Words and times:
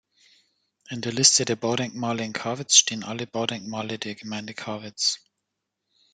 In 0.89 1.01
der 1.01 1.11
Liste 1.13 1.45
der 1.45 1.55
Baudenkmale 1.57 2.23
in 2.25 2.33
Karwitz 2.33 2.75
stehen 2.75 3.03
alle 3.03 3.27
Baudenkmale 3.27 3.99
der 3.99 4.15
Gemeinde 4.15 4.55
Karwitz. 4.55 5.19